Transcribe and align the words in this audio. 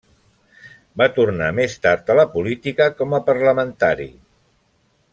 Va 1.01 1.07
tornar 1.17 1.49
més 1.59 1.75
tard 1.85 2.11
a 2.13 2.17
la 2.21 2.27
política 2.33 2.91
com 3.03 3.17
a 3.19 3.23
parlamentari. 3.31 4.13